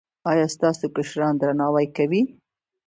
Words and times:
ایا 0.31 0.45
ستاسو 0.55 0.85
کشران 0.95 1.33
درناوی 1.41 1.87
کوي؟ 1.95 2.21